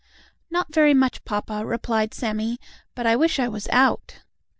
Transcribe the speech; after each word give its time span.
"Not 0.49 0.73
very 0.73 0.95
much, 0.95 1.23
papa," 1.25 1.63
replied 1.63 2.15
Sammie, 2.15 2.57
"but 2.95 3.05
I 3.05 3.15
wish 3.15 3.37
I 3.37 3.47
was 3.47 3.67
out." 3.69 4.21